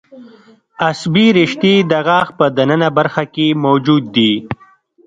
[0.87, 4.33] عصبي رشتې د غاښ په د ننه برخه کې موجود دي.